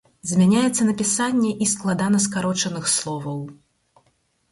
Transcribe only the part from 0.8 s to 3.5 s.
напісанне і складанаскарочаных словаў.